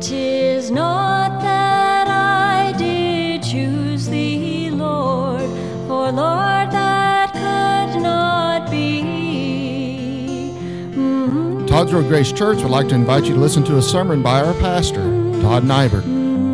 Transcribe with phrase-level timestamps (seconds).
[0.00, 5.42] Tis not that I did choose thee, Lord,
[5.88, 10.54] for Lord, that could not be.
[10.96, 11.66] Mhm.
[11.66, 14.42] Todd's Road Grace Church would like to invite you to listen to a sermon by
[14.42, 15.02] our pastor,
[15.42, 16.04] Todd Nyberg.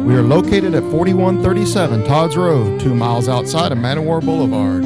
[0.06, 4.84] We are located at 4137 Todd's Road, two miles outside of Man o' War Boulevard.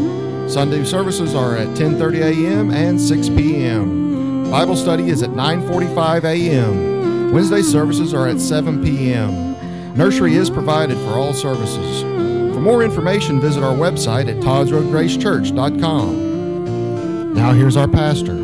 [0.49, 2.71] Sunday services are at 10:30 a.m.
[2.71, 4.51] and 6 p.m.
[4.51, 7.00] Bible study is at 9:45 a.m.
[7.33, 9.55] Wednesday services are at 7 p.m.
[9.97, 12.03] Nursery is provided for all services.
[12.03, 17.35] For more information, visit our website at toddsroadgracechurch.com.
[17.35, 18.35] Now here's our pastor,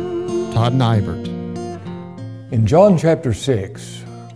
[0.53, 1.27] Todd Nyberg.
[2.53, 3.83] In John chapter 6,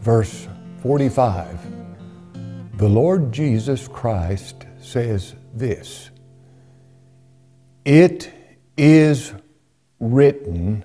[0.02, 0.50] verse
[0.82, 6.10] 45, the Lord Jesus Christ says this
[7.86, 8.34] It
[8.76, 9.34] is
[10.02, 10.84] written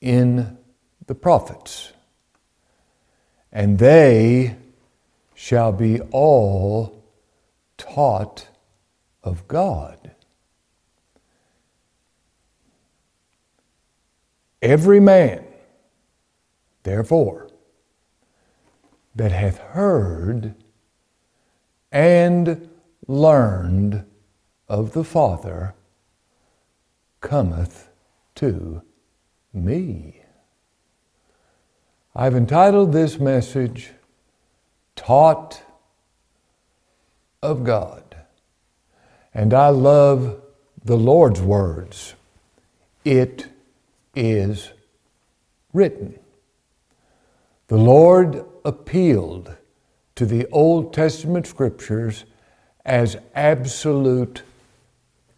[0.00, 0.58] in
[1.06, 1.92] the prophets,
[3.52, 4.56] and they
[5.34, 7.02] shall be all
[7.76, 8.48] taught
[9.22, 10.12] of God.
[14.62, 15.44] Every man,
[16.82, 17.48] therefore,
[19.14, 20.54] that hath heard
[21.90, 22.68] and
[23.06, 24.04] learned
[24.68, 25.74] of the Father
[27.20, 27.88] cometh
[28.36, 28.82] to
[29.52, 30.19] me.
[32.20, 33.92] I've entitled this message,
[34.94, 35.62] Taught
[37.42, 38.14] of God.
[39.32, 40.38] And I love
[40.84, 42.12] the Lord's words.
[43.06, 43.48] It
[44.14, 44.70] is
[45.72, 46.18] written.
[47.68, 49.56] The Lord appealed
[50.16, 52.26] to the Old Testament scriptures
[52.84, 54.42] as absolute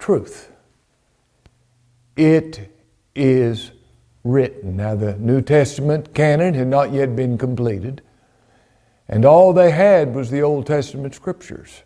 [0.00, 0.50] truth.
[2.16, 2.74] It
[3.14, 3.70] is
[4.24, 4.76] written.
[4.76, 8.02] Now, the New Testament canon had not yet been completed,
[9.08, 11.82] and all they had was the Old Testament scriptures.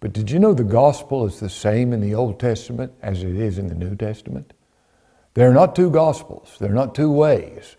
[0.00, 3.36] But did you know the gospel is the same in the Old Testament as it
[3.36, 4.52] is in the New Testament?
[5.34, 7.76] There are not two gospels, there are not two ways.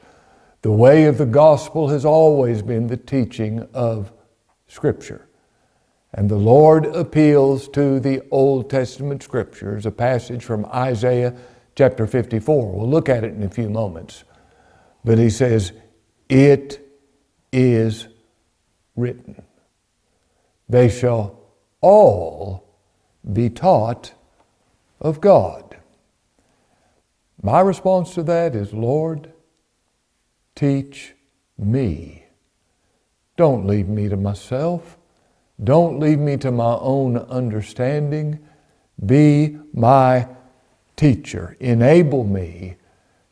[0.62, 4.12] The way of the gospel has always been the teaching of
[4.68, 5.28] Scripture.
[6.14, 11.36] And the Lord appeals to the Old Testament Scriptures, a passage from Isaiah
[11.82, 12.74] chapter 54.
[12.74, 14.24] We'll look at it in a few moments.
[15.04, 15.72] But he says,
[16.30, 16.80] It
[17.52, 18.08] is
[18.96, 19.42] written.
[20.70, 21.40] They shall
[21.82, 22.78] all
[23.34, 24.14] be taught
[25.00, 25.76] of God.
[27.42, 29.34] My response to that is, Lord,
[30.54, 31.16] teach
[31.58, 32.26] me.
[33.38, 35.00] Don't leave me to myself.
[35.64, 38.38] Don't leave me to my own understanding.
[39.04, 40.28] Be my
[40.96, 41.56] teacher.
[41.60, 42.76] Enable me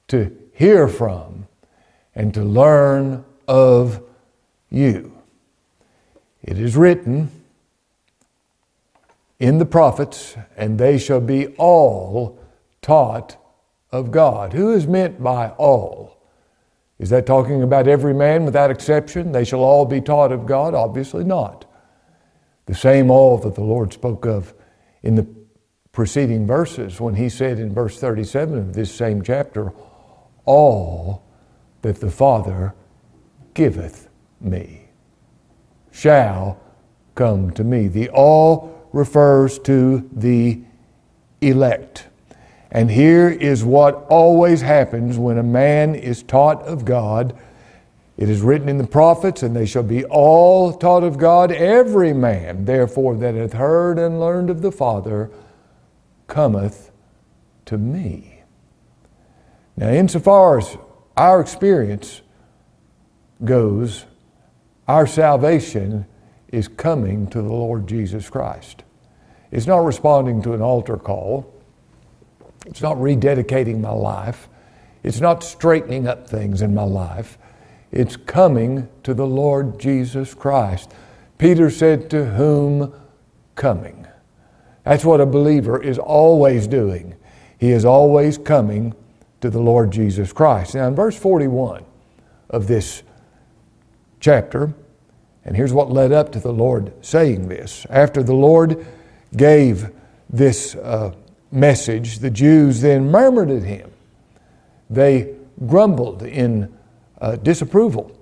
[0.07, 1.47] to hear from
[2.15, 4.01] and to learn of
[4.69, 5.13] you.
[6.41, 7.31] It is written
[9.39, 12.39] in the prophets, and they shall be all
[12.81, 13.37] taught
[13.91, 14.53] of God.
[14.53, 16.17] Who is meant by all?
[16.99, 19.31] Is that talking about every man without exception?
[19.31, 20.73] They shall all be taught of God?
[20.73, 21.65] Obviously not.
[22.65, 24.53] The same all that the Lord spoke of
[25.01, 25.27] in the
[25.99, 29.73] preceding verses when he said in verse 37 of this same chapter,
[30.45, 31.21] All
[31.81, 32.73] that the Father
[33.53, 34.07] giveth
[34.39, 34.87] me
[35.91, 36.57] shall
[37.15, 37.89] come to me.
[37.89, 40.61] The all refers to the
[41.41, 42.07] elect.
[42.71, 47.37] And here is what always happens when a man is taught of God.
[48.15, 51.51] It is written in the prophets, and they shall be all taught of God.
[51.51, 55.29] Every man, therefore, that hath heard and learned of the Father,
[56.29, 56.91] cometh
[57.65, 58.39] to me.
[59.75, 60.77] Now, insofar as
[61.17, 62.21] our experience
[63.43, 64.05] goes,
[64.87, 66.05] our salvation
[66.47, 68.83] is coming to the Lord Jesus Christ.
[69.51, 71.53] It's not responding to an altar call.
[72.65, 74.47] It's not rededicating my life.
[75.03, 77.37] It's not straightening up things in my life.
[77.91, 80.91] It's coming to the Lord Jesus Christ.
[81.37, 82.93] Peter said, To whom
[83.55, 84.05] coming?
[84.89, 87.15] That's what a believer is always doing.
[87.59, 88.95] He is always coming
[89.39, 90.73] to the Lord Jesus Christ.
[90.73, 91.85] Now, in verse 41
[92.49, 93.03] of this
[94.19, 94.73] chapter,
[95.45, 97.85] and here's what led up to the Lord saying this.
[97.91, 98.83] After the Lord
[99.37, 99.91] gave
[100.27, 101.13] this uh,
[101.51, 103.91] message, the Jews then murmured at him.
[104.89, 105.35] They
[105.67, 106.75] grumbled in
[107.21, 108.19] uh, disapproval.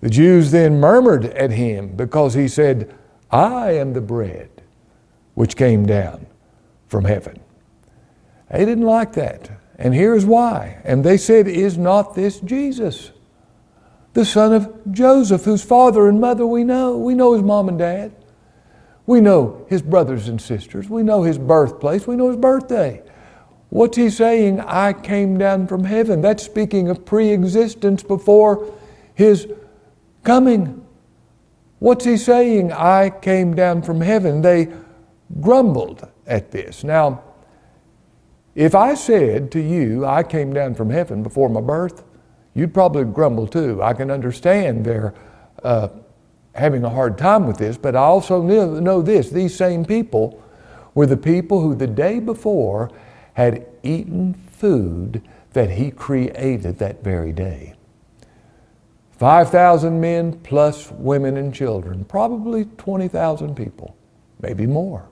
[0.00, 2.96] The Jews then murmured at him because he said,
[3.30, 4.57] I am the bread
[5.38, 6.26] which came down
[6.88, 7.38] from heaven.
[8.50, 9.48] They didn't like that.
[9.76, 10.80] And here's why.
[10.82, 13.12] And they said, Is not this Jesus,
[14.14, 16.98] the son of Joseph, whose father and mother we know.
[16.98, 18.16] We know his mom and dad.
[19.06, 20.90] We know his brothers and sisters.
[20.90, 22.04] We know his birthplace.
[22.04, 23.04] We know his birthday.
[23.68, 24.58] What's he saying?
[24.62, 26.20] I came down from heaven.
[26.20, 28.74] That's speaking of pre existence before
[29.14, 29.46] his
[30.24, 30.84] coming.
[31.78, 32.72] What's he saying?
[32.72, 34.42] I came down from heaven.
[34.42, 34.66] They
[35.40, 36.84] grumbled at this.
[36.84, 37.22] Now,
[38.54, 42.04] if I said to you, I came down from heaven before my birth,
[42.54, 43.82] you'd probably grumble too.
[43.82, 45.14] I can understand their
[45.62, 45.88] uh,
[46.54, 50.42] having a hard time with this, but I also know this these same people
[50.94, 52.90] were the people who the day before
[53.34, 55.22] had eaten food
[55.52, 57.74] that he created that very day.
[59.12, 63.96] 5,000 men plus women and children, probably 20,000 people,
[64.40, 65.08] maybe more,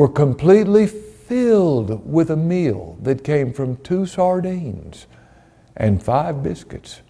[0.00, 5.06] were completely filled with a meal that came from two sardines
[5.76, 7.02] and five biscuits.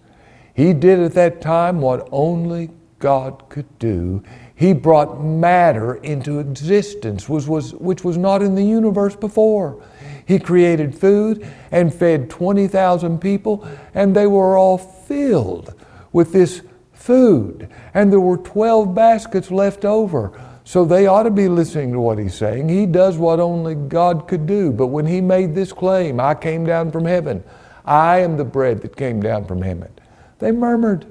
[0.53, 4.21] He did at that time what only God could do.
[4.53, 9.81] He brought matter into existence, which was, which was not in the universe before.
[10.25, 15.73] He created food and fed 20,000 people, and they were all filled
[16.11, 16.61] with this
[16.91, 17.69] food.
[17.93, 20.37] And there were 12 baskets left over.
[20.63, 22.69] So they ought to be listening to what he's saying.
[22.69, 24.71] He does what only God could do.
[24.71, 27.43] But when he made this claim, I came down from heaven,
[27.83, 29.91] I am the bread that came down from heaven,
[30.39, 31.07] they murmured.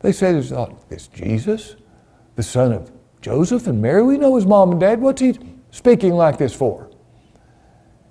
[0.00, 0.52] They said, Is
[0.88, 1.76] this Jesus,
[2.36, 2.90] the son of
[3.20, 4.02] Joseph and Mary?
[4.02, 5.00] We know his mom and dad.
[5.00, 5.38] What's he
[5.70, 6.90] speaking like this for?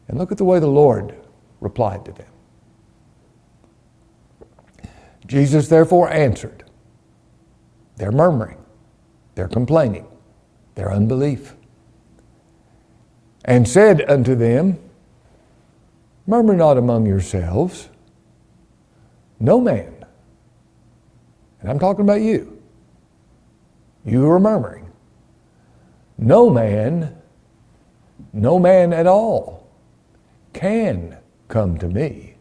[0.07, 1.15] And look at the way the Lord
[1.59, 2.27] replied to them.
[5.25, 6.63] Jesus therefore answered
[7.95, 8.63] They're murmuring,
[9.33, 10.05] they're complaining,
[10.75, 11.55] their unbelief,
[13.43, 14.79] and said unto them,
[16.27, 17.89] Murmur not among yourselves.
[19.39, 20.05] No man,
[21.61, 22.61] and I'm talking about you,
[24.05, 24.91] you are murmuring.
[26.17, 27.15] No man,
[28.31, 29.67] no man at all
[30.53, 31.17] can
[31.47, 32.35] come to me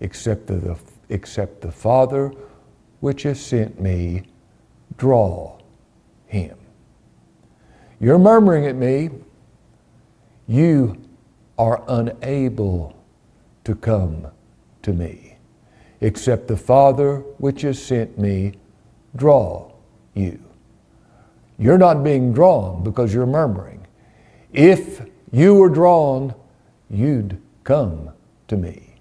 [0.00, 0.78] except the,
[1.08, 2.32] except the Father
[3.00, 4.22] which has sent me
[4.96, 5.58] draw
[6.26, 6.56] him.
[8.00, 9.10] You're murmuring at me.
[10.46, 11.02] You
[11.58, 12.96] are unable
[13.64, 14.28] to come
[14.82, 15.38] to me,
[16.00, 18.52] except the Father which has sent me
[19.16, 19.72] draw
[20.14, 20.40] you.
[21.58, 23.86] You're not being drawn because you're murmuring.
[24.52, 26.34] If you were drawn,
[26.90, 28.10] you'd come
[28.48, 28.94] to me.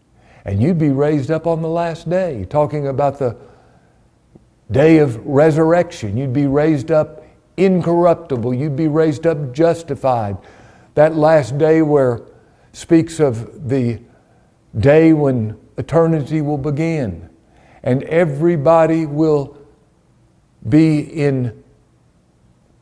[0.46, 3.36] And you'd be raised up on the last day, talking about the
[4.72, 6.16] day of resurrection.
[6.18, 7.25] You'd be raised up
[7.58, 8.54] incorruptible.
[8.54, 10.38] You'd be raised up justified.
[10.96, 12.22] That last day where
[12.74, 14.02] speaks of the
[14.78, 17.30] day when eternity will begin
[17.84, 19.58] and everybody will
[20.68, 21.64] be in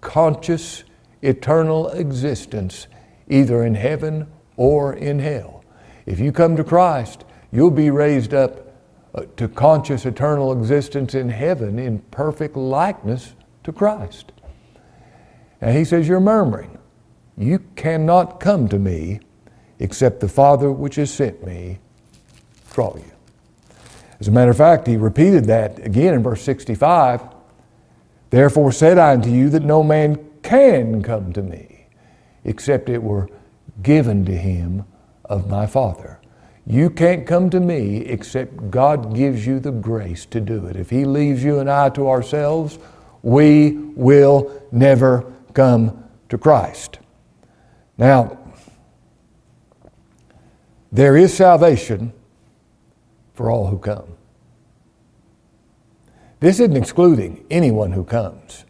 [0.01, 0.83] conscious
[1.21, 2.87] eternal existence
[3.29, 4.27] either in heaven
[4.57, 5.63] or in hell.
[6.05, 8.73] If you come to Christ, you'll be raised up
[9.15, 13.33] uh, to conscious eternal existence in heaven in perfect likeness
[13.63, 14.31] to Christ.
[15.63, 16.77] And he says, You're murmuring.
[17.38, 19.21] You cannot come to me
[19.80, 21.80] except the Father which has sent me
[22.74, 23.12] draw you.
[24.19, 27.22] As a matter of fact, he repeated that again in verse 65.
[28.29, 31.88] Therefore said I unto you that no man can come to me
[32.43, 33.29] except it were
[33.82, 34.84] given to him
[35.24, 36.20] of my Father.
[36.67, 40.75] You can't come to me except God gives you the grace to do it.
[40.75, 42.79] If He leaves you and I to ourselves,
[43.22, 47.00] we will never come to Christ.
[47.98, 48.38] Now,
[50.91, 52.13] there is salvation
[53.33, 54.15] for all who come.
[56.39, 58.65] This isn't excluding anyone who comes.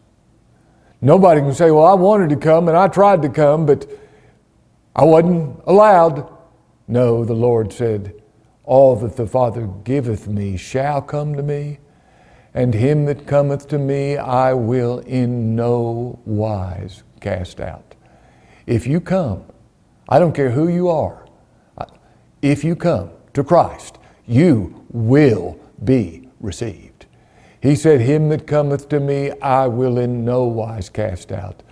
[1.00, 3.86] Nobody can say, Well, I wanted to come and I tried to come, but
[4.96, 6.32] I wasn't allowed.
[6.88, 8.14] No, the Lord said,
[8.62, 11.78] All that the Father giveth me shall come to me,
[12.54, 17.94] and him that cometh to me I will in no wise cast out.
[18.66, 19.44] If you come,
[20.08, 21.26] I don't care who you are,
[22.40, 27.06] if you come to Christ, you will be received.
[27.62, 31.62] He said, Him that cometh to me I will in no wise cast out.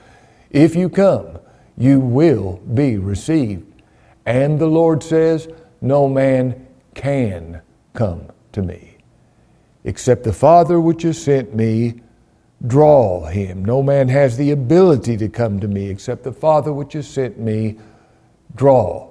[0.51, 1.39] If you come,
[1.77, 3.83] you will be received.
[4.25, 5.49] And the Lord says,
[5.83, 7.61] No man can
[7.93, 8.92] come to me,
[9.85, 12.01] except the Father which has sent me
[12.67, 13.65] draw him.
[13.65, 17.39] No man has the ability to come to me, except the Father which has sent
[17.39, 17.79] me
[18.55, 19.11] draw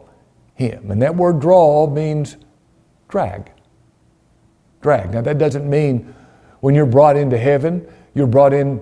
[0.55, 0.91] him.
[0.91, 2.37] And that word draw means
[3.09, 3.51] drag.
[4.81, 5.13] drag.
[5.13, 6.13] Now, that doesn't mean
[6.61, 8.81] when you're brought into heaven, you're brought in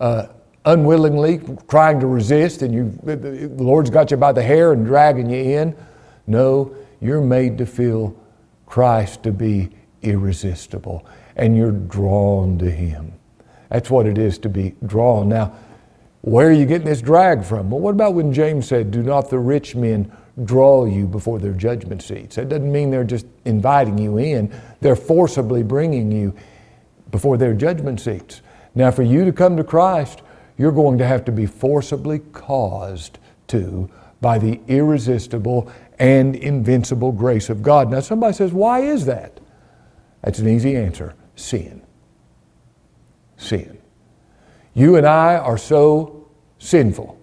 [0.00, 0.26] uh,
[0.64, 5.30] unwillingly, trying to resist, and you, the Lord's got you by the hair and dragging
[5.30, 5.76] you in.
[6.26, 8.16] No, you're made to feel
[8.66, 9.70] Christ to be
[10.02, 11.06] irresistible,
[11.38, 13.12] and you're drawn to Him.
[13.70, 15.28] That's what it is to be drawn.
[15.28, 15.54] Now,
[16.22, 17.70] where are you getting this drag from?
[17.70, 20.12] Well, what about when James said, Do not the rich men
[20.44, 22.36] draw you before their judgment seats?
[22.36, 26.34] That doesn't mean they're just inviting you in, they're forcibly bringing you
[27.10, 28.42] before their judgment seats.
[28.74, 30.22] Now, for you to come to Christ,
[30.56, 33.18] you're going to have to be forcibly caused
[33.48, 33.88] to
[34.20, 37.90] by the irresistible and invincible grace of God.
[37.90, 39.38] Now, somebody says, Why is that?
[40.22, 41.82] That's an easy answer sin.
[43.36, 43.78] Sin.
[44.74, 46.28] You and I are so
[46.58, 47.18] sinful.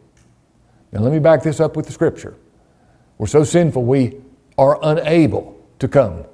[0.92, 2.36] Now, let me back this up with the scripture.
[3.18, 4.22] We're so sinful, we
[4.58, 6.26] are unable to come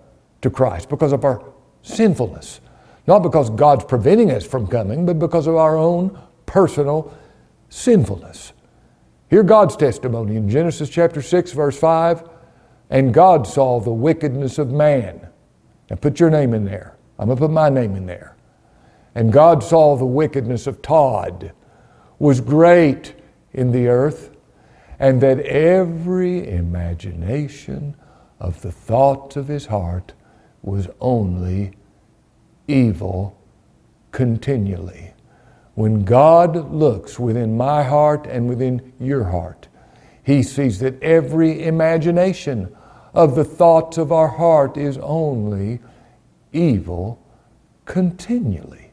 [0.42, 1.44] to Christ because of our
[1.82, 2.62] sinfulness.
[3.08, 7.16] Not because God's preventing us from coming, but because of our own personal
[7.70, 8.54] sinfulness.
[9.30, 12.30] Hear God's testimony in Genesis chapter 6, verse 5.
[12.90, 15.28] And God saw the wickedness of man.
[15.90, 16.96] And put your name in there.
[17.22, 18.36] I'm going to put my name in there.
[19.13, 21.51] And God saw the wickedness of Todd
[22.18, 23.13] was great
[23.54, 24.32] in the earth,
[24.98, 27.96] and that every imagination
[28.40, 30.13] of the thoughts of his heart
[30.63, 31.74] was only
[32.68, 33.40] evil
[34.12, 35.13] continually.
[35.75, 39.68] When God looks within my heart and within your heart,
[40.24, 42.75] he sees that every imagination
[43.13, 45.82] of the thoughts of our heart is only
[46.53, 47.22] evil
[47.86, 48.91] continually.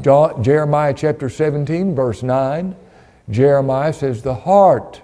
[0.00, 2.74] Jeremiah chapter 17, verse 9,
[3.30, 5.02] Jeremiah says, The heart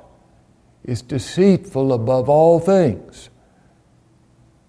[0.84, 3.30] is deceitful above all things,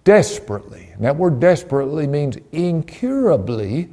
[0.03, 0.89] desperately.
[0.93, 3.89] And that word desperately means incurably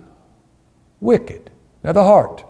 [1.01, 1.51] wicked.
[1.83, 2.45] Now, the heart,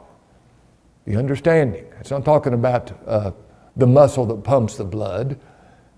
[1.04, 1.86] the understanding.
[2.00, 3.32] It's not talking about uh,
[3.76, 5.38] the muscle that pumps the blood.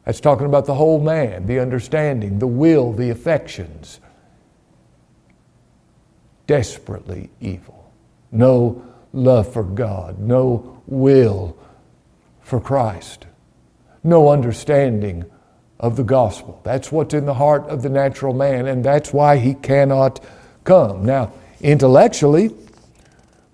[0.05, 4.01] That's talking about the whole man, the understanding, the will, the affections.
[6.53, 7.91] Desperately evil.
[8.31, 11.57] No love for God, no will
[12.43, 13.25] for Christ,
[14.05, 15.25] no understanding
[15.81, 16.61] of the gospel.
[16.63, 20.23] That's what's in the heart of the natural man, and that's why he cannot
[20.65, 21.07] come.
[21.07, 21.33] Now,
[21.63, 22.51] intellectually,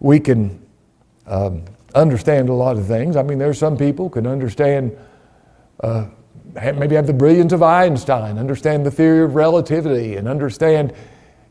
[0.01, 0.61] we can
[1.29, 3.15] um, understand a lot of things.
[3.15, 4.99] I mean, there's some people can understand,
[5.85, 6.07] uh,
[6.53, 10.93] maybe have the brilliance of Einstein, understand the theory of relativity, and understand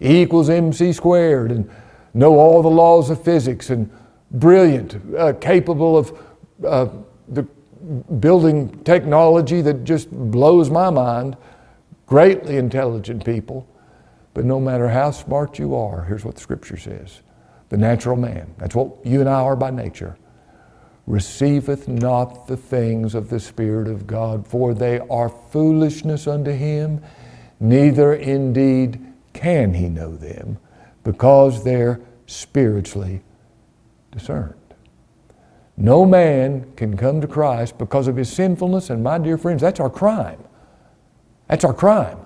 [0.02, 1.70] E equals mc squared, and
[2.14, 3.90] know all the laws of physics, and
[4.32, 6.18] brilliant, uh, capable of
[6.66, 6.88] uh,
[7.30, 7.44] the
[8.20, 11.38] building technology that just blows my mind.
[12.06, 13.68] Greatly intelligent people.
[14.34, 17.22] But no matter how smart you are, here's what the scripture says
[17.70, 20.18] the natural man, that's what you and I are by nature,
[21.06, 27.02] receiveth not the things of the Spirit of God, for they are foolishness unto him,
[27.60, 29.07] neither indeed
[29.38, 30.58] can he know them,
[31.04, 33.22] because they're spiritually
[34.12, 34.56] discerned.
[35.78, 39.80] No man can come to Christ because of his sinfulness, and my dear friends, that's
[39.80, 40.44] our crime.
[41.48, 42.18] That's our crime.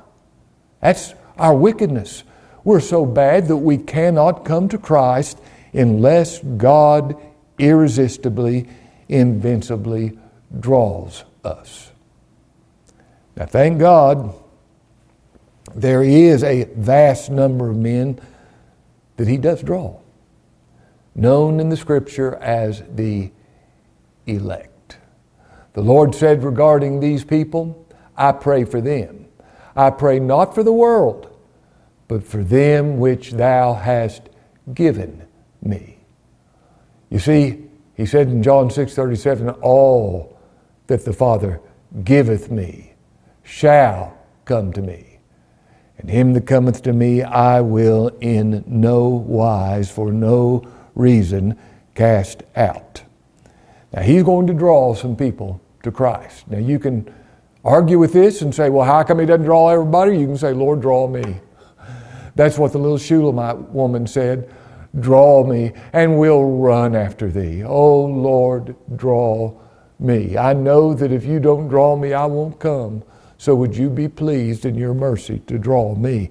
[0.79, 2.23] That's our wickedness.
[2.63, 5.39] We're so bad that we cannot come to Christ
[5.73, 7.15] unless God
[7.59, 8.69] irresistibly,
[9.09, 10.17] invincibly
[10.59, 11.91] draws us.
[13.35, 14.33] Now, thank God,
[15.75, 18.19] there is a vast number of men
[19.17, 19.99] that He does draw,
[21.15, 23.31] known in the Scripture as the
[24.25, 24.97] elect.
[25.73, 27.87] The Lord said regarding these people,
[28.17, 29.27] I pray for them.
[29.75, 31.31] I pray not for the world
[32.11, 34.23] but for them which thou hast
[34.73, 35.25] given
[35.61, 35.97] me.
[37.09, 40.37] You see, he said in John 6 37, all
[40.87, 41.61] that the Father
[42.03, 42.95] giveth me
[43.43, 45.10] shall come to me.
[46.01, 51.57] And him that cometh to me I will in no wise, for no reason,
[51.95, 53.03] cast out.
[53.93, 56.47] Now he's going to draw some people to Christ.
[56.49, 57.13] Now you can
[57.63, 60.17] argue with this and say, well, how come he doesn't draw everybody?
[60.17, 61.39] You can say, Lord, draw me.
[62.35, 64.49] That's what the little Shulamite woman said
[64.99, 67.63] Draw me, and we'll run after thee.
[67.63, 69.57] Oh Lord, draw
[69.99, 70.37] me.
[70.37, 73.03] I know that if you don't draw me, I won't come.
[73.41, 76.29] So would you be pleased in your mercy to draw me?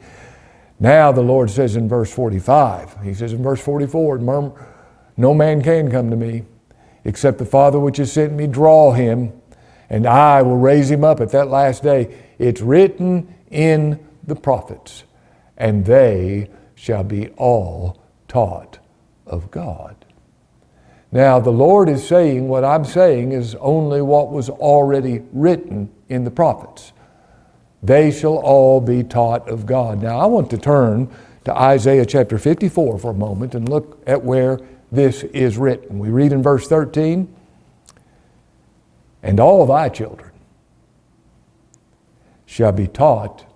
[0.79, 4.19] Now the Lord says in verse 45, He says in verse 44,
[5.17, 6.45] No man can come to me
[7.03, 9.33] except the Father which has sent me draw him,
[9.89, 12.17] and I will raise him up at that last day.
[12.39, 15.03] It's written in the prophets
[15.57, 18.79] and they shall be all taught
[19.27, 19.97] of God.
[21.11, 26.23] Now, the Lord is saying what I'm saying is only what was already written in
[26.23, 26.93] the prophets.
[27.83, 30.03] They shall all be taught of God.
[30.03, 31.09] Now, I want to turn
[31.45, 34.61] to Isaiah chapter 54 for a moment and look at where
[34.93, 35.99] this is written.
[35.99, 37.35] We read in verse 13,
[39.23, 40.31] and all thy children
[42.45, 43.47] shall be taught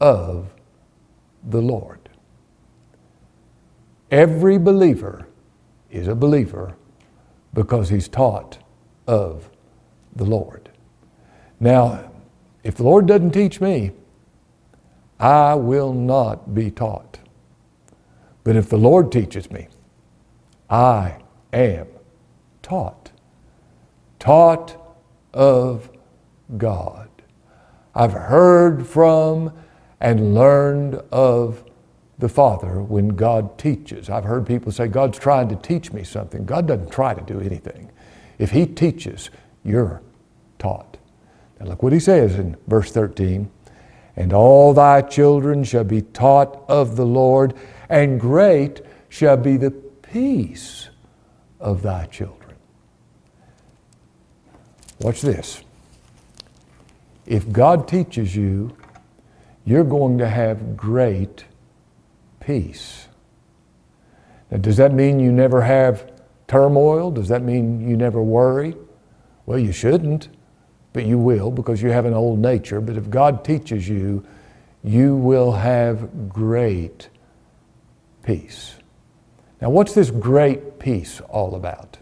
[0.00, 0.50] of
[1.44, 2.08] the Lord.
[4.10, 5.28] Every believer
[5.90, 6.76] is a believer
[7.52, 8.58] because he's taught
[9.06, 9.50] of
[10.16, 10.70] the Lord.
[11.60, 12.10] Now,
[12.62, 13.92] if the Lord doesn't teach me,
[15.18, 17.18] I will not be taught.
[18.44, 19.68] But if the Lord teaches me,
[20.70, 21.18] I
[21.52, 21.86] am
[22.62, 23.10] taught.
[24.18, 24.76] Taught
[25.32, 25.90] of
[26.56, 27.08] God.
[27.94, 29.52] I've heard from
[30.00, 31.64] and learned of
[32.18, 34.10] the Father when God teaches.
[34.10, 36.44] I've heard people say, God's trying to teach me something.
[36.44, 37.90] God doesn't try to do anything.
[38.38, 39.30] If He teaches,
[39.64, 40.02] you're
[40.58, 40.96] taught.
[41.60, 43.50] Now look what He says in verse 13
[44.16, 47.54] And all thy children shall be taught of the Lord,
[47.88, 50.88] and great shall be the peace
[51.60, 52.56] of thy children.
[55.00, 55.62] Watch this.
[57.26, 58.76] If God teaches you,
[59.64, 61.44] you're going to have great
[62.40, 63.06] peace.
[64.50, 66.10] Now, does that mean you never have
[66.46, 67.10] turmoil?
[67.10, 68.74] Does that mean you never worry?
[69.44, 70.28] Well, you shouldn't,
[70.92, 72.80] but you will because you have an old nature.
[72.80, 74.24] But if God teaches you,
[74.82, 77.08] you will have great
[78.22, 78.74] peace.
[79.60, 81.98] Now, what's this great peace all about?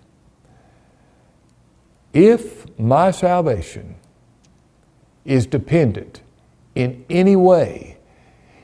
[2.12, 3.96] If my salvation
[5.24, 6.22] is dependent
[6.74, 7.98] in any way,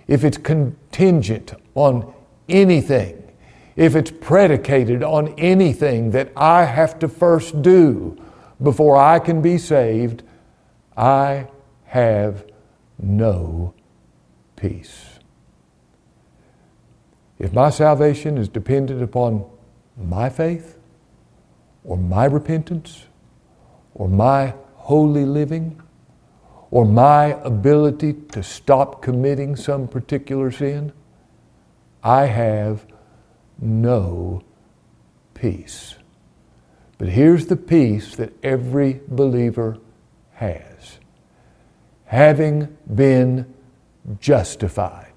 [0.06, 2.12] if it's contingent on
[2.48, 3.18] anything,
[3.76, 8.21] if it's predicated on anything that I have to first do
[8.62, 10.22] before I can be saved,
[10.96, 11.48] I
[11.84, 12.46] have
[12.98, 13.74] no
[14.56, 15.18] peace.
[17.38, 19.44] If my salvation is dependent upon
[19.96, 20.78] my faith,
[21.84, 23.06] or my repentance,
[23.94, 25.82] or my holy living,
[26.70, 30.92] or my ability to stop committing some particular sin,
[32.02, 32.86] I have
[33.60, 34.42] no
[35.34, 35.96] peace.
[37.02, 39.78] But here's the peace that every believer
[40.34, 41.00] has
[42.04, 43.52] having been
[44.20, 45.12] justified.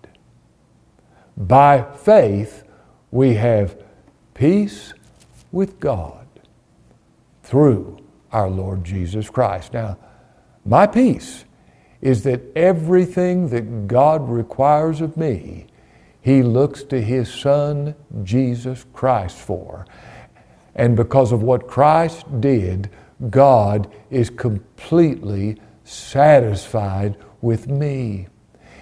[1.37, 2.63] By faith,
[3.11, 3.79] we have
[4.33, 4.95] peace
[5.51, 6.25] with God
[7.43, 7.99] through
[8.31, 9.71] our Lord Jesus Christ.
[9.71, 9.99] Now,
[10.65, 11.45] my peace
[12.01, 15.67] is that everything that God requires of me,
[16.19, 17.93] He looks to His Son,
[18.23, 19.85] Jesus Christ, for.
[20.75, 22.89] And because of what Christ did,
[23.29, 28.27] God is completely satisfied with me.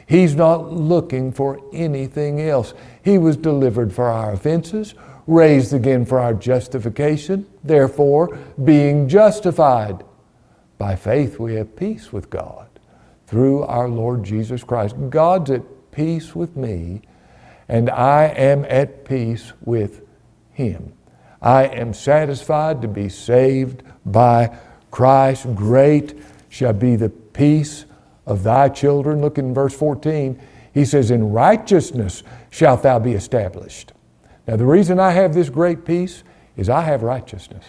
[0.08, 2.73] He's not looking for anything else.
[3.03, 4.95] He was delivered for our offenses,
[5.27, 10.03] raised again for our justification, therefore, being justified.
[10.77, 12.67] By faith, we have peace with God
[13.27, 14.95] through our Lord Jesus Christ.
[15.10, 17.01] God's at peace with me,
[17.69, 20.01] and I am at peace with
[20.51, 20.93] Him.
[21.43, 24.58] I am satisfied to be saved by
[24.91, 25.53] Christ.
[25.53, 27.86] Great shall be the peace
[28.25, 29.21] of thy children.
[29.21, 30.41] Look in verse 14.
[30.73, 33.91] He says, In righteousness shalt thou be established.
[34.47, 36.23] Now, the reason I have this great peace
[36.56, 37.65] is I have righteousness.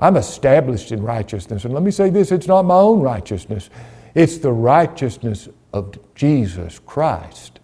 [0.00, 1.64] I'm established in righteousness.
[1.64, 3.68] And let me say this it's not my own righteousness,
[4.14, 7.58] it's the righteousness of Jesus Christ.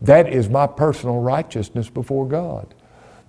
[0.00, 2.74] That is my personal righteousness before God.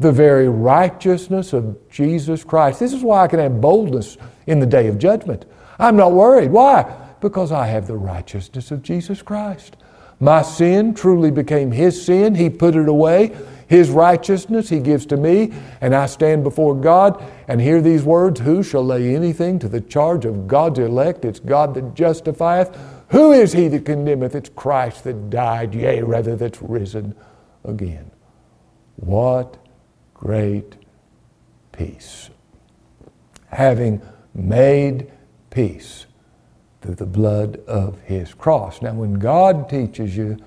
[0.03, 2.81] The very righteousness of Jesus Christ.
[2.81, 5.45] This is why I can have boldness in the day of judgment.
[5.79, 6.51] I'm not worried.
[6.51, 6.83] Why?
[7.21, 9.77] Because I have the righteousness of Jesus Christ.
[10.19, 12.35] My sin truly became His sin.
[12.35, 13.33] He put it away.
[13.69, 18.41] His righteousness He gives to me, and I stand before God and hear these words
[18.41, 21.23] Who shall lay anything to the charge of God's elect?
[21.23, 22.77] It's God that justifieth.
[23.11, 24.35] Who is He that condemneth?
[24.35, 27.15] It's Christ that died, yea, rather, that's risen
[27.63, 28.11] again.
[28.97, 29.62] What
[30.23, 30.75] great
[31.73, 32.29] peace.
[33.49, 34.01] Having
[34.33, 35.11] made
[35.49, 36.05] peace
[36.81, 38.81] through the blood of His cross.
[38.81, 40.37] Now, when God teaches you,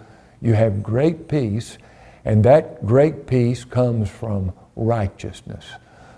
[0.40, 1.76] you have great peace
[2.24, 5.64] and that great peace comes from righteousness,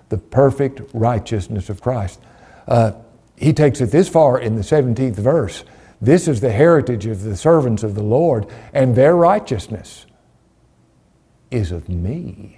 [0.09, 2.21] the perfect righteousness of Christ.
[2.67, 2.93] Uh,
[3.37, 5.65] he takes it this far in the 17th verse
[6.01, 10.07] This is the heritage of the servants of the Lord, and their righteousness
[11.51, 12.58] is of me,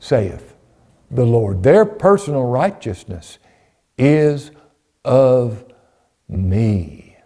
[0.00, 0.56] saith
[1.10, 1.62] the Lord.
[1.62, 3.38] Their personal righteousness
[3.96, 4.50] is
[5.04, 5.64] of
[6.28, 7.16] me.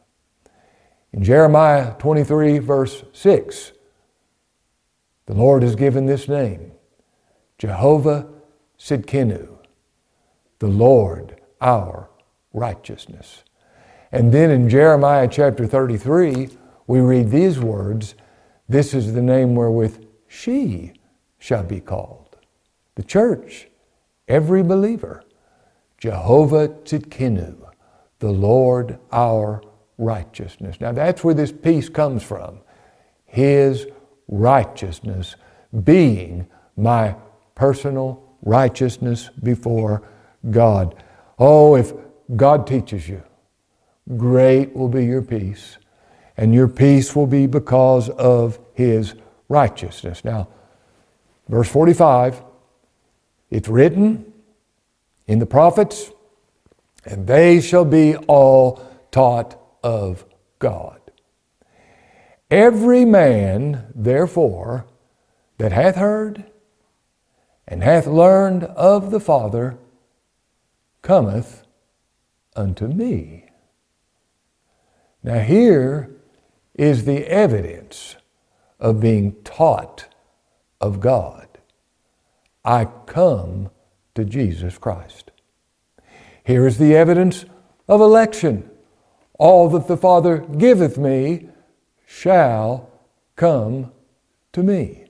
[1.13, 3.73] In Jeremiah 23, verse 6,
[5.27, 6.73] the Lord has given this name
[7.59, 8.29] Jehovah
[8.79, 9.59] Tsidkenu,
[10.59, 12.11] the Lord our
[12.53, 13.45] righteousness.
[14.13, 16.51] And then in Jeremiah chapter 33,
[16.87, 18.15] we read these words
[18.69, 20.93] This is the name wherewith she
[21.39, 22.24] shall be called.
[22.97, 23.69] The church,
[24.29, 25.25] every believer,
[25.99, 27.57] Jehovah Tsidkenu,
[28.19, 29.63] the Lord our
[29.99, 30.81] righteousness.
[30.81, 32.61] Now that's where this peace comes from.
[33.27, 33.87] His
[34.29, 35.37] righteousness
[35.83, 37.17] being my
[37.55, 40.03] personal righteousness before
[40.51, 41.03] God.
[41.39, 41.93] Oh, if
[42.37, 43.23] God teaches you,
[44.17, 45.79] great will be your peace,
[46.37, 49.15] and your peace will be because of His
[49.49, 50.25] righteousness.
[50.25, 50.49] Now,
[51.49, 52.43] verse 45
[53.55, 54.33] it's written
[55.29, 56.11] in the prophets,
[57.05, 60.25] and they shall be all taught of
[60.59, 61.01] God.
[62.51, 64.87] Every man, therefore,
[65.59, 66.51] that hath heard
[67.69, 69.79] and hath learned of the Father
[71.03, 71.65] cometh
[72.57, 73.45] unto me.
[75.23, 76.11] Now, here
[76.75, 78.17] is the evidence
[78.81, 80.13] of being taught
[80.81, 81.44] of God.
[82.65, 83.71] I come
[84.15, 85.31] to Jesus Christ.
[86.45, 87.45] Here is the evidence
[87.89, 88.71] of election.
[89.39, 91.49] All that the Father giveth me
[92.07, 92.91] shall
[93.37, 93.93] come
[94.53, 95.05] to me.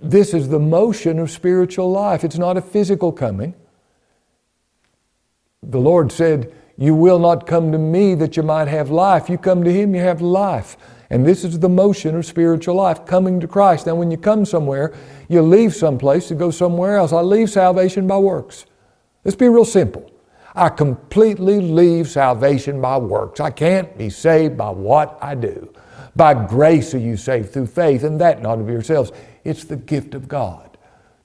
[0.00, 2.24] This is the motion of spiritual life.
[2.24, 3.54] It's not a physical coming.
[5.62, 9.28] The Lord said, You will not come to me that you might have life.
[9.28, 10.76] You come to Him, you have life.
[11.10, 13.86] And this is the motion of spiritual life, coming to Christ.
[13.86, 14.94] Now, when you come somewhere,
[15.28, 17.12] you leave someplace to go somewhere else.
[17.12, 18.66] I leave salvation by works.
[19.24, 20.10] Let's be real simple.
[20.54, 23.40] I completely leave salvation by works.
[23.40, 25.72] I can't be saved by what I do.
[26.14, 29.12] By grace are you saved through faith, and that not of yourselves.
[29.44, 30.76] It's the gift of God,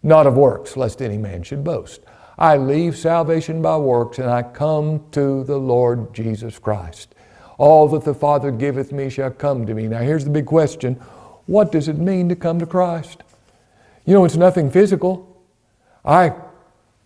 [0.02, 2.02] not of works, lest any man should boast.
[2.38, 7.13] I leave salvation by works and I come to the Lord Jesus Christ.
[7.58, 9.88] All that the Father giveth me shall come to me.
[9.88, 10.96] Now, here's the big question
[11.46, 13.22] what does it mean to come to Christ?
[14.06, 15.42] You know, it's nothing physical.
[16.06, 16.34] I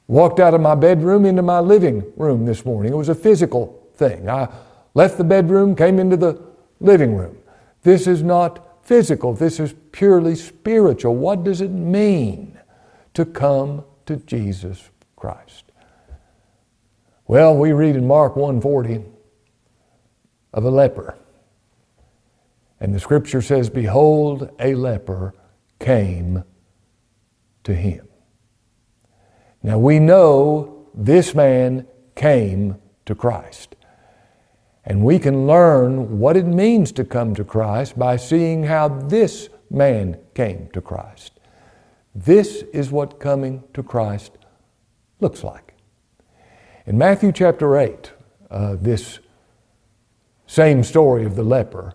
[0.07, 2.93] walked out of my bedroom into my living room this morning.
[2.93, 4.29] It was a physical thing.
[4.29, 4.47] I
[4.93, 6.39] left the bedroom, came into the
[6.79, 7.37] living room.
[7.83, 11.15] This is not physical, this is purely spiritual.
[11.15, 12.57] What does it mean
[13.17, 15.65] to come to Jesus Christ.
[17.25, 19.03] Well, we read in Mark 1:40
[20.53, 21.15] of a leper.
[22.79, 25.33] And the scripture says, Behold, a leper
[25.79, 26.43] came
[27.63, 28.07] to him.
[29.63, 33.75] Now we know this man came to Christ.
[34.85, 39.49] And we can learn what it means to come to Christ by seeing how this
[39.69, 41.33] man came to Christ.
[42.15, 44.37] This is what coming to Christ
[45.19, 45.73] looks like.
[46.85, 48.11] In Matthew chapter 8,
[48.49, 49.19] uh, this
[50.47, 51.93] same story of the leper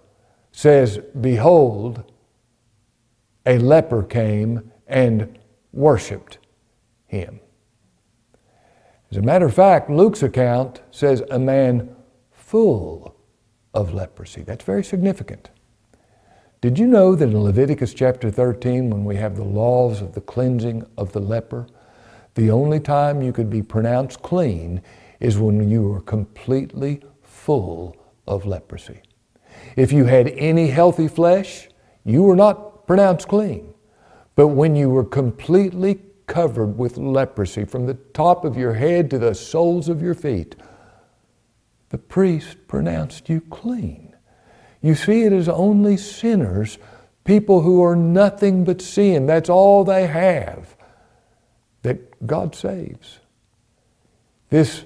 [0.52, 2.04] says, Behold,
[3.46, 5.38] a leper came and
[5.72, 6.38] worshiped
[7.06, 7.40] him.
[9.10, 11.96] As a matter of fact, Luke's account says a man
[12.30, 13.16] full
[13.74, 14.42] of leprosy.
[14.42, 15.50] That's very significant.
[16.60, 20.20] Did you know that in Leviticus chapter 13, when we have the laws of the
[20.20, 21.66] cleansing of the leper,
[22.34, 24.82] the only time you could be pronounced clean
[25.20, 29.02] is when you were completely full of leprosy.
[29.76, 31.68] If you had any healthy flesh,
[32.04, 33.74] you were not pronounced clean.
[34.34, 39.18] But when you were completely covered with leprosy from the top of your head to
[39.18, 40.56] the soles of your feet,
[41.90, 44.14] the priest pronounced you clean.
[44.80, 46.78] You see, it is only sinners,
[47.24, 49.26] people who are nothing but sin.
[49.26, 50.74] That's all they have
[51.82, 53.20] that God saves.
[54.50, 54.84] This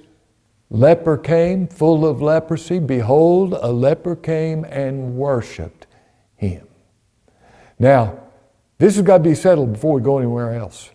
[0.70, 2.78] leper came full of leprosy.
[2.78, 5.86] Behold, a leper came and worshiped
[6.34, 6.66] him.
[7.78, 8.20] Now,
[8.78, 10.90] this has got to be settled before we go anywhere else.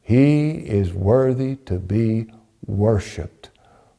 [0.00, 2.26] He is worthy to be
[2.66, 3.50] worshiped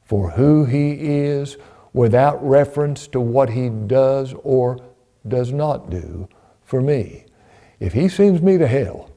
[0.03, 1.57] for who he is
[1.93, 4.79] without reference to what he does or
[5.27, 6.27] does not do
[6.63, 7.25] for me.
[7.79, 9.09] If he sends me to hell,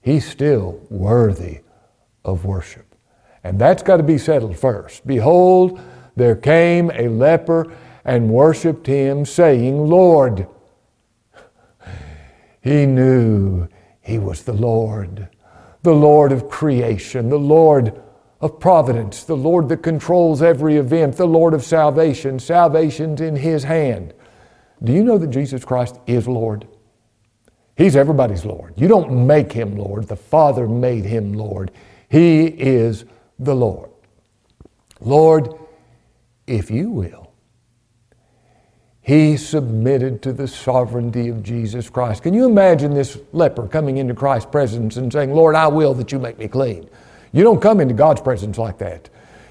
[0.00, 1.60] he's still worthy
[2.24, 2.89] of worship.
[3.42, 5.06] And that's got to be settled first.
[5.06, 5.80] Behold,
[6.16, 7.72] there came a leper
[8.04, 10.46] and worshiped him, saying, Lord.
[12.62, 13.68] He knew
[14.02, 15.28] he was the Lord,
[15.80, 17.98] the Lord of creation, the Lord
[18.40, 22.38] of providence, the Lord that controls every event, the Lord of salvation.
[22.38, 24.12] Salvation's in his hand.
[24.82, 26.66] Do you know that Jesus Christ is Lord?
[27.76, 28.74] He's everybody's Lord.
[28.76, 31.70] You don't make him Lord, the Father made him Lord.
[32.08, 33.04] He is
[33.40, 33.90] the Lord.
[35.00, 35.54] Lord,
[36.46, 37.32] if you will,
[39.00, 42.22] he submitted to the sovereignty of Jesus Christ.
[42.22, 46.12] Can you imagine this leper coming into Christ's presence and saying, Lord, I will that
[46.12, 46.88] you make me clean?
[47.32, 49.08] You don't come into God's presence like that.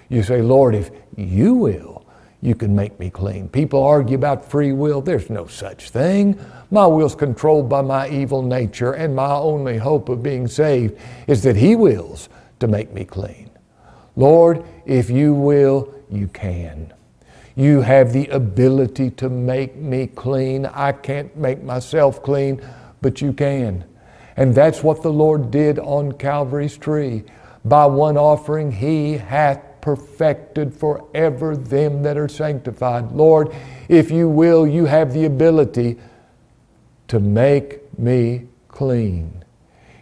[0.08, 2.06] You say, Lord, if you will,
[2.42, 3.50] you can make me clean.
[3.50, 5.02] People argue about free will.
[5.02, 6.40] There's no such thing.
[6.72, 10.98] My will's controlled by my evil nature, and my only hope of being saved
[11.28, 13.49] is that He wills to make me clean.
[14.20, 16.94] Lord, if you will, you can.
[17.56, 20.66] You have the ability to make me clean.
[20.66, 22.62] I can't make myself clean,
[23.02, 23.86] but you can.
[24.36, 27.24] And that's what the Lord did on Calvary's tree.
[27.64, 33.14] By one offering, He hath perfected forever them that are sanctified.
[33.14, 33.56] Lord,
[33.88, 35.98] if you will, you have the ability
[37.08, 39.46] to make me clean.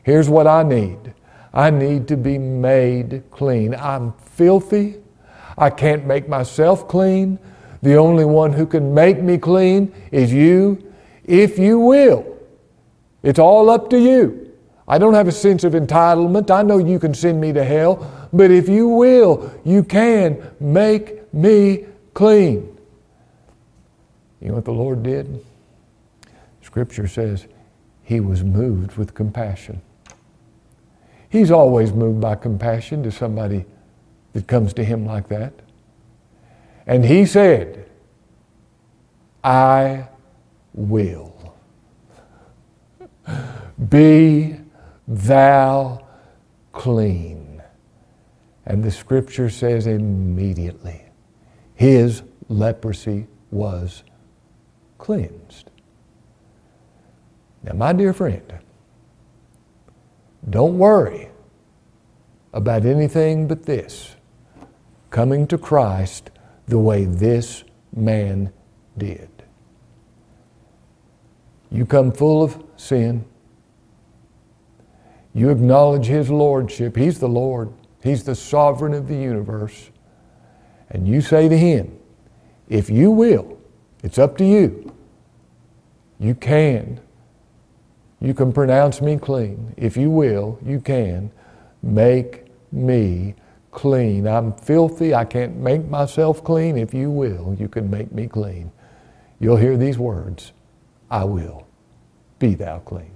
[0.02, 1.14] Here's what I need
[1.54, 3.76] I need to be made clean.
[3.76, 4.96] I'm filthy.
[5.58, 7.40] I can't make myself clean.
[7.82, 12.38] The only one who can make me clean is you, if you will.
[13.24, 14.52] It's all up to you.
[14.88, 16.50] I don't have a sense of entitlement.
[16.50, 21.34] I know you can send me to hell, but if you will, you can make
[21.34, 22.78] me clean.
[24.40, 25.44] You know what the Lord did?
[26.62, 27.48] Scripture says
[28.04, 29.82] he was moved with compassion.
[31.30, 33.66] He's always moved by compassion to somebody
[34.34, 35.54] that comes to him like that.
[36.86, 37.90] And he said,
[39.44, 40.08] I
[40.74, 41.56] will.
[43.90, 44.58] Be
[45.08, 46.06] thou
[46.72, 47.62] clean.
[48.66, 51.04] And the scripture says immediately
[51.76, 54.04] his leprosy was
[54.98, 55.70] cleansed.
[57.64, 58.54] Now, my dear friend,
[60.50, 61.30] don't worry
[62.54, 64.16] about anything but this
[65.10, 66.30] coming to Christ
[66.68, 67.64] the way this
[67.96, 68.52] man
[68.98, 69.30] did.
[71.70, 73.26] You come full of sin
[75.38, 76.96] you acknowledge His Lordship.
[76.96, 79.92] He's the Lord, He's the sovereign of the universe.
[80.90, 81.96] And you say to Him,
[82.68, 83.60] if you will,
[84.02, 84.92] it's up to you.
[86.20, 87.00] You can.
[88.20, 89.74] You can pronounce me clean.
[89.78, 91.32] If you will, you can
[91.84, 93.36] make me
[93.72, 94.28] clean.
[94.28, 95.14] I'm filthy.
[95.14, 96.78] I can't make myself clean.
[96.78, 98.72] If you will, you can make me clean.
[99.40, 100.52] You'll hear these words
[101.12, 101.68] I will.
[102.40, 103.12] Be thou clean.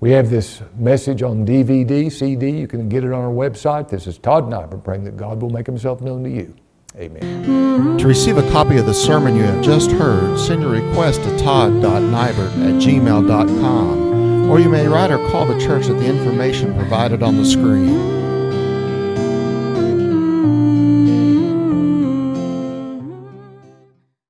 [0.00, 2.50] We have this message on DVD, CD.
[2.50, 3.88] You can get it on our website.
[3.88, 6.54] This is Todd Nyberg praying that God will make himself known to you.
[6.96, 7.96] Amen.
[7.98, 11.38] To receive a copy of the sermon you have just heard, send your request to
[11.38, 14.03] todd.nyberg at gmail.com,
[14.48, 18.13] or you may write or call the church at the information provided on the screen.